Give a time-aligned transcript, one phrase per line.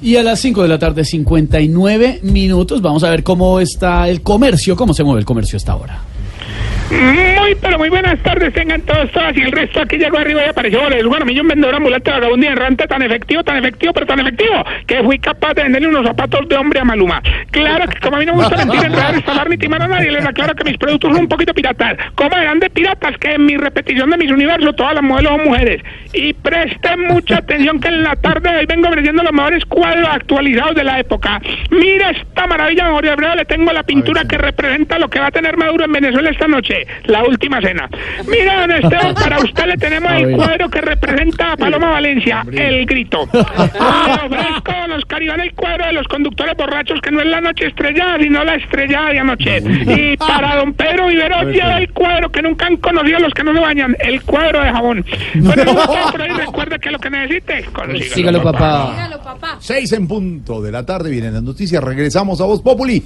[0.00, 4.22] Y a las 5 de la tarde, 59 minutos, vamos a ver cómo está el
[4.22, 6.07] comercio, cómo se mueve el comercio hasta ahora.
[6.90, 10.48] Muy, pero muy buenas tardes, tengan todos, todas, y el resto aquí llegó arriba y
[10.48, 10.80] apareció
[11.24, 14.64] mí yo un vendedor ambulante vagabundo y errante tan efectivo, tan efectivo, pero tan efectivo,
[14.86, 17.22] que fui capaz de venderle unos zapatos de hombre a Maluma.
[17.50, 20.10] Claro que como a mí no me gusta mentir, enredar, estafar ni timar a nadie,
[20.10, 21.98] les aclaro que mis productos son un poquito piratas.
[22.14, 23.18] ¿Cómo eran de piratas?
[23.18, 25.82] Que en mi repetición de mis universos todas las modelos son mujeres.
[26.14, 30.08] Y presten mucha atención que en la tarde de hoy vengo ofreciendo los mejores cuadros
[30.10, 31.40] actualizados de la época.
[31.70, 35.30] Mira esta maravilla, Jorge Alfredo, le tengo la pintura que representa lo que va a
[35.30, 37.88] tener Maduro en Venezuela esta noche la última cena.
[38.26, 42.86] Mira, don Esteban, para usted le tenemos el cuadro que representa a Paloma Valencia, el
[42.86, 43.28] grito.
[43.80, 47.66] Ah, ofrezco los caribanes el cuadro de los conductores borrachos, que no es la noche
[47.66, 49.58] estrellada, sino la estrellada de anoche.
[49.58, 53.52] Y para don Pedro Vivero lleva el cuadro que nunca han conocido los que no
[53.52, 55.04] se bañan, el cuadro de jabón.
[55.34, 58.14] Bueno, no, por ahí recuerde que lo que necesite, consígalo.
[58.14, 58.90] Sígalo, papá.
[58.92, 59.56] Dígalo, papá.
[59.60, 61.82] Seis en punto de la tarde vienen las noticias.
[61.82, 63.02] Regresamos a Voz Populi.